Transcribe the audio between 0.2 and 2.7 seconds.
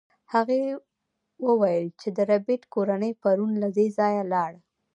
هغې وویل چې د ربیټ